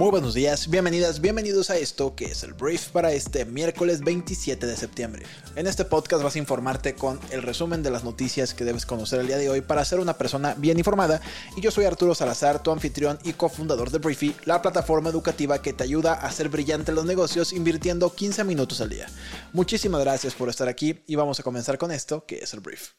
[0.00, 4.66] Muy buenos días, bienvenidas, bienvenidos a esto que es el brief para este miércoles 27
[4.66, 5.26] de septiembre.
[5.56, 9.20] En este podcast vas a informarte con el resumen de las noticias que debes conocer
[9.20, 11.20] el día de hoy para ser una persona bien informada
[11.54, 15.74] y yo soy Arturo Salazar, tu anfitrión y cofundador de Briefy, la plataforma educativa que
[15.74, 19.06] te ayuda a hacer brillante los negocios invirtiendo 15 minutos al día.
[19.52, 22.92] Muchísimas gracias por estar aquí y vamos a comenzar con esto que es el brief.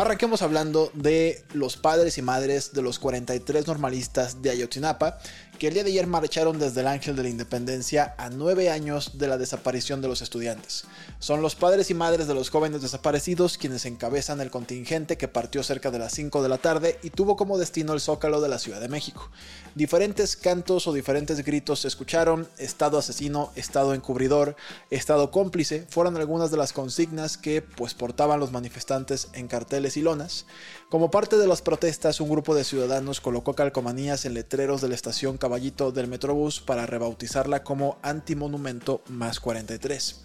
[0.00, 5.18] Arranquemos hablando de los padres y madres de los 43 normalistas de Ayotzinapa
[5.60, 9.18] que el día de ayer marcharon desde el Ángel de la Independencia a nueve años
[9.18, 10.84] de la desaparición de los estudiantes.
[11.18, 15.62] Son los padres y madres de los jóvenes desaparecidos quienes encabezan el contingente que partió
[15.62, 18.58] cerca de las 5 de la tarde y tuvo como destino el Zócalo de la
[18.58, 19.30] Ciudad de México.
[19.74, 24.56] Diferentes cantos o diferentes gritos se escucharon, Estado asesino, Estado encubridor,
[24.88, 30.02] Estado cómplice, fueron algunas de las consignas que pues portaban los manifestantes en carteles y
[30.02, 30.46] lonas.
[30.88, 34.94] Como parte de las protestas, un grupo de ciudadanos colocó calcomanías en letreros de la
[34.94, 40.20] estación Caballito del Metrobús para rebautizarla como Antimonumento más 43.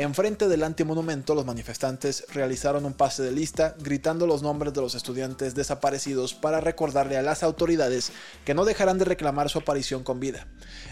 [0.00, 4.94] Enfrente del antimonumento, los manifestantes realizaron un pase de lista gritando los nombres de los
[4.94, 8.12] estudiantes desaparecidos para recordarle a las autoridades
[8.44, 10.46] que no dejarán de reclamar su aparición con vida.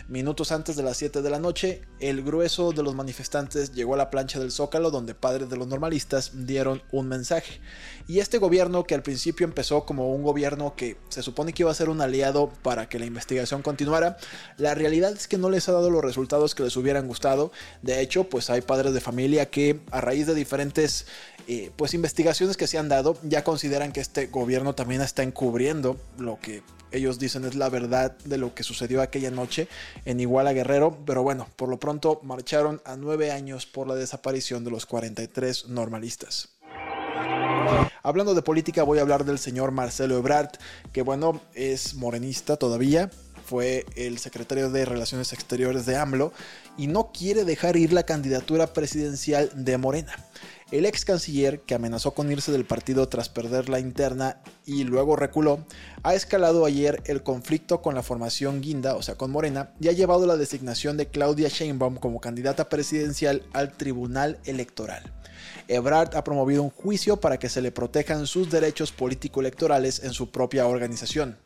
[0.08, 3.96] Minutos antes de las 7 de la noche, el grueso de los manifestantes llegó a
[3.96, 7.60] la plancha del Zócalo donde padres de los normalistas dieron un mensaje.
[8.08, 11.70] Y este gobierno que al principio empezó como un gobierno que se supone que iba
[11.70, 14.16] a ser un aliado para que la investigación continuara,
[14.58, 17.52] la realidad es que no les ha dado los resultados que les hubieran gustado.
[17.82, 21.06] De hecho, pues hay padres de familia que a raíz de diferentes
[21.47, 25.97] eh, pues investigaciones que se han dado ya consideran que este gobierno también está encubriendo
[26.19, 29.69] lo que ellos dicen es la verdad de lo que sucedió aquella noche
[30.05, 34.64] en Iguala Guerrero, pero bueno, por lo pronto marcharon a nueve años por la desaparición
[34.64, 36.48] de los 43 normalistas.
[38.02, 40.51] Hablando de política, voy a hablar del señor Marcelo Ebrard,
[40.92, 43.11] que bueno, es morenista todavía,
[43.46, 46.33] fue el secretario de Relaciones Exteriores de AMLO
[46.77, 50.12] y no quiere dejar ir la candidatura presidencial de Morena.
[50.73, 55.14] El ex canciller, que amenazó con irse del partido tras perder la interna y luego
[55.14, 55.64] reculó,
[56.02, 59.92] ha escalado ayer el conflicto con la formación Guinda, o sea, con Morena, y ha
[59.92, 65.13] llevado la designación de Claudia Sheinbaum como candidata presidencial al Tribunal Electoral.
[65.69, 70.30] Ebrard ha promovido un juicio para que se le protejan sus derechos político-electorales en su
[70.30, 71.39] propia organización.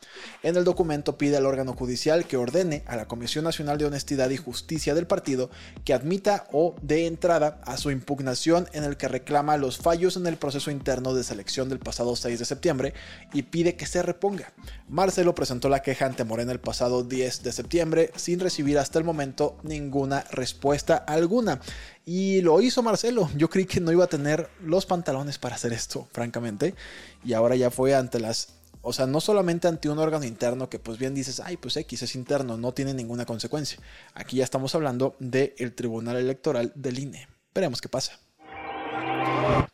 [0.43, 4.31] En el documento pide al órgano judicial que ordene a la Comisión Nacional de Honestidad
[4.31, 5.50] y Justicia del partido
[5.84, 10.27] que admita o dé entrada a su impugnación en el que reclama los fallos en
[10.27, 12.95] el proceso interno de selección del pasado 6 de septiembre
[13.33, 14.53] y pide que se reponga.
[14.89, 19.05] Marcelo presentó la queja ante Morena el pasado 10 de septiembre sin recibir hasta el
[19.05, 21.61] momento ninguna respuesta alguna.
[22.05, 23.31] Y lo hizo Marcelo.
[23.37, 26.75] Yo creí que no iba a tener los pantalones para hacer esto, francamente.
[27.25, 28.55] Y ahora ya fue ante las...
[28.83, 32.03] O sea, no solamente ante un órgano interno que pues bien dices, ay, pues X
[32.03, 33.78] es interno, no tiene ninguna consecuencia.
[34.15, 37.28] Aquí ya estamos hablando del Tribunal Electoral del INE.
[37.55, 38.19] Veremos qué pasa.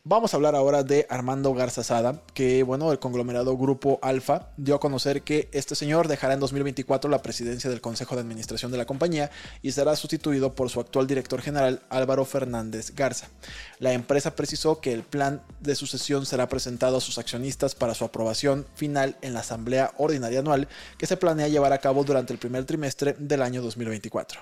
[0.09, 4.75] Vamos a hablar ahora de Armando Garza Sada, que bueno, el conglomerado Grupo Alfa dio
[4.75, 8.77] a conocer que este señor dejará en 2024 la presidencia del Consejo de Administración de
[8.77, 9.31] la compañía
[9.61, 13.27] y será sustituido por su actual director general Álvaro Fernández Garza.
[13.79, 18.05] La empresa precisó que el plan de sucesión será presentado a sus accionistas para su
[18.05, 22.39] aprobación final en la Asamblea Ordinaria Anual que se planea llevar a cabo durante el
[22.39, 24.39] primer trimestre del año 2024.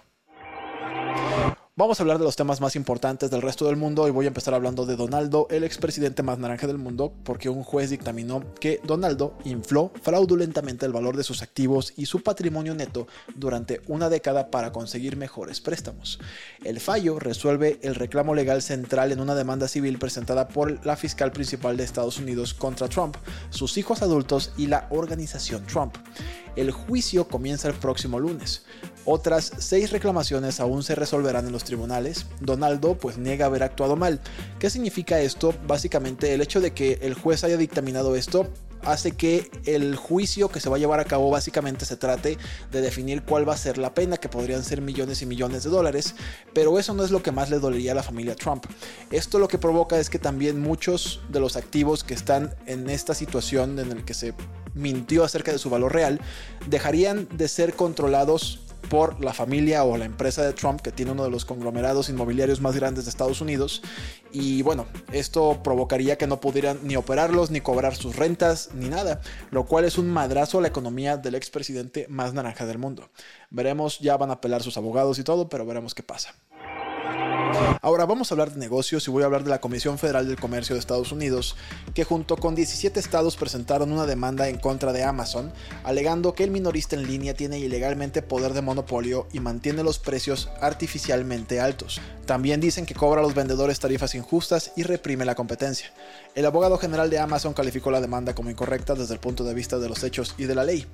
[1.77, 4.29] Vamos a hablar de los temas más importantes del resto del mundo y voy a
[4.29, 8.79] empezar hablando de Donaldo, el expresidente más naranja del mundo, porque un juez dictaminó que
[8.85, 14.51] Donaldo infló fraudulentamente el valor de sus activos y su patrimonio neto durante una década
[14.51, 16.17] para conseguir mejores préstamos.
[16.63, 21.33] El fallo resuelve el reclamo legal central en una demanda civil presentada por la fiscal
[21.33, 23.17] principal de Estados Unidos contra Trump,
[23.49, 25.97] sus hijos adultos y la organización Trump.
[26.55, 28.63] El juicio comienza el próximo lunes.
[29.05, 32.25] Otras seis reclamaciones aún se resolverán en los tribunales.
[32.39, 34.19] Donaldo pues niega haber actuado mal.
[34.59, 35.53] ¿Qué significa esto?
[35.67, 38.47] Básicamente el hecho de que el juez haya dictaminado esto
[38.85, 42.37] hace que el juicio que se va a llevar a cabo básicamente se trate
[42.71, 45.69] de definir cuál va a ser la pena, que podrían ser millones y millones de
[45.69, 46.15] dólares,
[46.53, 48.65] pero eso no es lo que más le dolería a la familia Trump.
[49.11, 53.13] Esto lo que provoca es que también muchos de los activos que están en esta
[53.13, 54.33] situación en el que se
[54.75, 56.19] mintió acerca de su valor real,
[56.67, 61.23] dejarían de ser controlados por la familia o la empresa de Trump, que tiene uno
[61.23, 63.81] de los conglomerados inmobiliarios más grandes de Estados Unidos.
[64.31, 69.21] Y bueno, esto provocaría que no pudieran ni operarlos, ni cobrar sus rentas, ni nada,
[69.51, 73.09] lo cual es un madrazo a la economía del expresidente más naranja del mundo.
[73.49, 76.35] Veremos, ya van a apelar sus abogados y todo, pero veremos qué pasa.
[77.81, 80.39] Ahora vamos a hablar de negocios y voy a hablar de la Comisión Federal del
[80.39, 81.55] Comercio de Estados Unidos,
[81.93, 85.53] que junto con 17 estados presentaron una demanda en contra de Amazon,
[85.83, 90.49] alegando que el minorista en línea tiene ilegalmente poder de monopolio y mantiene los precios
[90.61, 92.01] artificialmente altos.
[92.25, 95.91] También dicen que cobra a los vendedores tarifas injustas y reprime la competencia.
[96.33, 99.77] El abogado general de Amazon calificó la demanda como incorrecta desde el punto de vista
[99.77, 100.87] de los hechos y de la ley.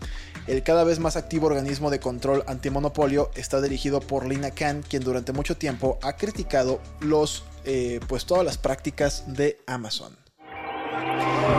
[0.45, 5.03] El cada vez más activo organismo de control antimonopolio está dirigido por Lina Khan, quien
[5.03, 6.41] durante mucho tiempo ha criticado
[6.99, 10.15] los, eh, pues todas las prácticas de Amazon.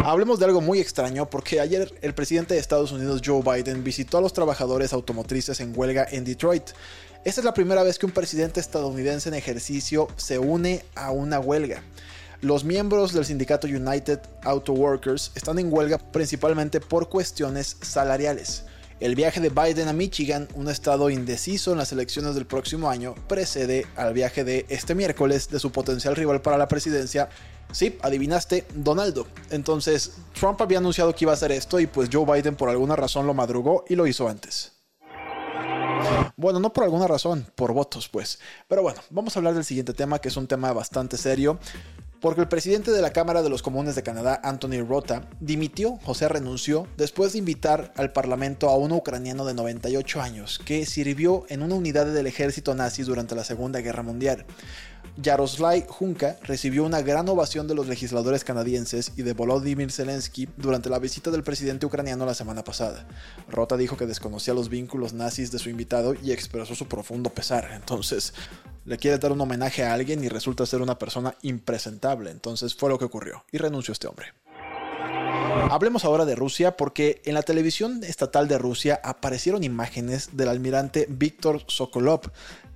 [0.05, 4.19] Hablemos de algo muy extraño porque ayer el presidente de Estados Unidos Joe Biden visitó
[4.19, 6.71] a los trabajadores automotrices en huelga en Detroit.
[7.25, 11.39] Esta es la primera vez que un presidente estadounidense en ejercicio se une a una
[11.39, 11.83] huelga.
[12.41, 18.65] Los miembros del sindicato United Auto Workers están en huelga principalmente por cuestiones salariales.
[19.02, 23.16] El viaje de Biden a Michigan, un estado indeciso en las elecciones del próximo año,
[23.26, 27.28] precede al viaje de este miércoles de su potencial rival para la presidencia.
[27.72, 29.26] Sí, adivinaste, Donaldo.
[29.50, 32.94] Entonces, Trump había anunciado que iba a hacer esto y pues Joe Biden por alguna
[32.94, 34.71] razón lo madrugó y lo hizo antes.
[36.37, 38.38] Bueno, no por alguna razón, por votos, pues.
[38.69, 41.58] Pero bueno, vamos a hablar del siguiente tema, que es un tema bastante serio.
[42.23, 46.14] Porque el presidente de la Cámara de los Comunes de Canadá, Anthony Rota, dimitió, o
[46.14, 51.44] sea, renunció, después de invitar al Parlamento a un ucraniano de 98 años, que sirvió
[51.49, 54.46] en una unidad del ejército nazi durante la Segunda Guerra Mundial.
[55.17, 60.88] Yaroslav Junka recibió una gran ovación de los legisladores canadienses y de Volodymyr Zelensky durante
[60.88, 63.06] la visita del presidente ucraniano la semana pasada.
[63.50, 67.70] Rota dijo que desconocía los vínculos nazis de su invitado y expresó su profundo pesar.
[67.75, 68.32] Entonces,
[68.85, 72.31] le quiere dar un homenaje a alguien y resulta ser una persona impresentable.
[72.31, 74.29] Entonces fue lo que ocurrió y renunció este hombre.
[75.70, 81.06] Hablemos ahora de Rusia porque en la televisión estatal de Rusia aparecieron imágenes del almirante
[81.08, 82.31] Víctor Sokolov,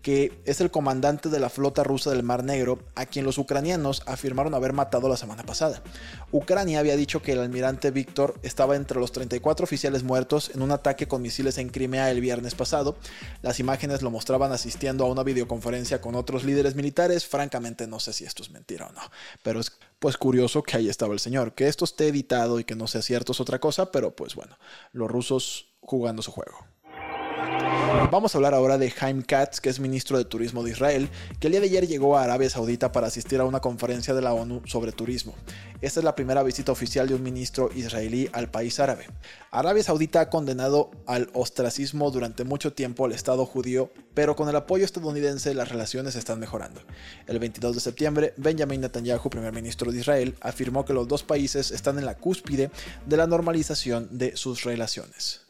[0.07, 4.05] que es el comandante de la flota rusa del Mar Negro, a quien los ucranianos
[4.07, 5.83] afirmaron haber matado la semana pasada.
[6.31, 10.71] Ucrania había dicho que el almirante Víctor estaba entre los 34 oficiales muertos en un
[10.71, 12.97] ataque con misiles en Crimea el viernes pasado.
[13.43, 17.27] Las imágenes lo mostraban asistiendo a una videoconferencia con otros líderes militares.
[17.27, 19.03] Francamente no sé si esto es mentira o no,
[19.43, 21.55] pero es pues curioso que ahí estaba el señor.
[21.55, 24.57] Que esto esté editado y que no sea cierto es otra cosa, pero pues bueno,
[24.93, 26.76] los rusos jugando su juego.
[28.11, 31.47] Vamos a hablar ahora de Jaime Katz, que es ministro de Turismo de Israel, que
[31.47, 34.33] el día de ayer llegó a Arabia Saudita para asistir a una conferencia de la
[34.33, 35.35] ONU sobre turismo.
[35.81, 39.07] Esta es la primera visita oficial de un ministro israelí al país árabe.
[39.51, 44.57] Arabia Saudita ha condenado al ostracismo durante mucho tiempo al Estado judío, pero con el
[44.57, 46.81] apoyo estadounidense las relaciones están mejorando.
[47.27, 51.71] El 22 de septiembre, Benjamin Netanyahu, primer ministro de Israel, afirmó que los dos países
[51.71, 52.71] están en la cúspide
[53.07, 55.46] de la normalización de sus relaciones.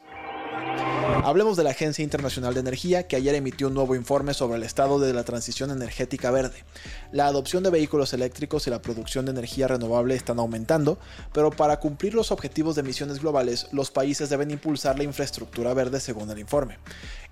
[1.25, 4.63] Hablemos de la Agencia Internacional de Energía, que ayer emitió un nuevo informe sobre el
[4.63, 6.63] estado de la transición energética verde.
[7.11, 10.99] La adopción de vehículos eléctricos y la producción de energía renovable están aumentando,
[11.33, 16.01] pero para cumplir los objetivos de emisiones globales, los países deben impulsar la infraestructura verde
[16.01, 16.79] según el informe.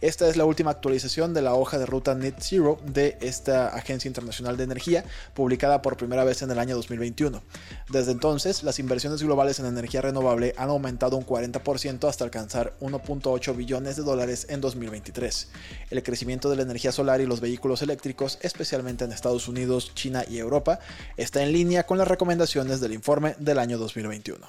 [0.01, 4.09] Esta es la última actualización de la hoja de ruta Net Zero de esta Agencia
[4.09, 5.05] Internacional de Energía,
[5.35, 7.43] publicada por primera vez en el año 2021.
[7.91, 13.57] Desde entonces, las inversiones globales en energía renovable han aumentado un 40% hasta alcanzar 1.8
[13.57, 15.49] billones de dólares en 2023.
[15.91, 20.25] El crecimiento de la energía solar y los vehículos eléctricos, especialmente en Estados Unidos, China
[20.29, 20.79] y Europa,
[21.17, 24.47] está en línea con las recomendaciones del informe del año 2021.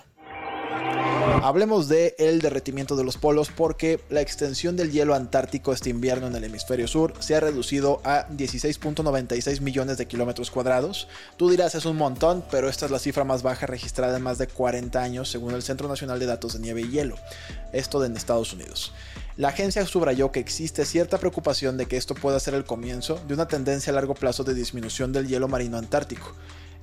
[1.44, 6.28] Hablemos de el derretimiento de los polos porque la extensión del hielo antártico este invierno
[6.28, 11.08] en el hemisferio sur se ha reducido a 16.96 millones de kilómetros cuadrados.
[11.38, 14.38] Tú dirás es un montón, pero esta es la cifra más baja registrada en más
[14.38, 17.16] de 40 años según el Centro Nacional de Datos de Nieve y Hielo,
[17.74, 18.92] esto en Estados Unidos.
[19.38, 23.34] La agencia subrayó que existe cierta preocupación de que esto pueda ser el comienzo de
[23.34, 26.34] una tendencia a largo plazo de disminución del hielo marino antártico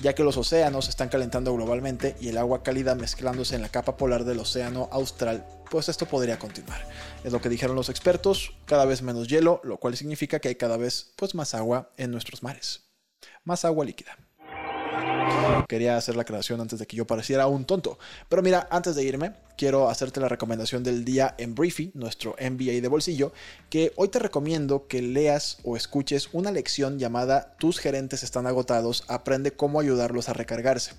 [0.02, 3.96] ya que los océanos están calentando globalmente y el agua cálida mezclándose en la capa
[3.96, 6.86] polar del océano austral, pues esto podría continuar.
[7.24, 10.56] Es lo que dijeron los expertos, cada vez menos hielo, lo cual significa que hay
[10.56, 12.82] cada vez pues, más agua en nuestros mares.
[13.44, 14.16] Más agua líquida.
[15.68, 17.98] Quería hacer la creación antes de que yo pareciera un tonto.
[18.28, 22.80] Pero mira, antes de irme, quiero hacerte la recomendación del día en Briefy, nuestro MBA
[22.80, 23.32] de bolsillo,
[23.70, 29.04] que hoy te recomiendo que leas o escuches una lección llamada Tus gerentes están agotados,
[29.08, 30.92] aprende cómo ayudarlos a recargarse.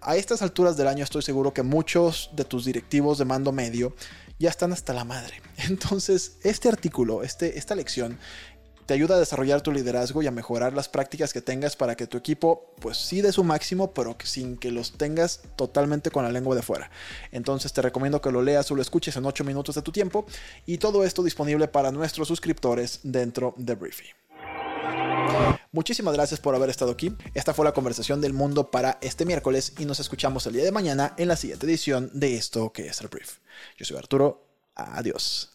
[0.00, 3.94] A estas alturas del año estoy seguro que muchos de tus directivos de mando medio
[4.38, 5.40] ya están hasta la madre.
[5.68, 8.18] Entonces, este artículo, este, esta lección,
[8.86, 12.06] te ayuda a desarrollar tu liderazgo y a mejorar las prácticas que tengas para que
[12.06, 16.32] tu equipo, pues sí de su máximo, pero sin que los tengas totalmente con la
[16.32, 16.90] lengua de fuera.
[17.32, 20.26] Entonces te recomiendo que lo leas o lo escuches en 8 minutos de tu tiempo
[20.66, 24.06] y todo esto disponible para nuestros suscriptores dentro de Briefy.
[25.72, 27.16] Muchísimas gracias por haber estado aquí.
[27.34, 30.72] Esta fue la conversación del mundo para este miércoles y nos escuchamos el día de
[30.72, 33.38] mañana en la siguiente edición de esto que es el Brief.
[33.76, 34.46] Yo soy Arturo.
[34.76, 35.52] Adiós.